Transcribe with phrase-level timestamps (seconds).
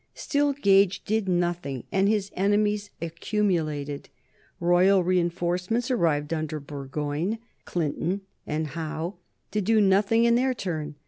[0.15, 4.09] Still Gage did nothing and his enemies accumulated.
[4.59, 9.17] Royal reinforcements arrived under Burgoyne, Clinton, and Howe,
[9.51, 10.95] to do nothing in their turn.